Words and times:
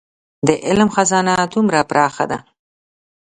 د 0.47 0.49
علم 0.65 0.89
خزانه 0.95 1.33
دومره 1.53 1.79
پراخه 1.89 2.25
ده. 2.31 2.37